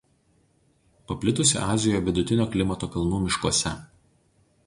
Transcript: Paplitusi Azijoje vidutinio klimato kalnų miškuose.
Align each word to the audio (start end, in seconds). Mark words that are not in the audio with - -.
Paplitusi 1.11 1.59
Azijoje 1.65 2.01
vidutinio 2.09 2.47
klimato 2.55 2.91
kalnų 2.97 3.23
miškuose. 3.27 3.77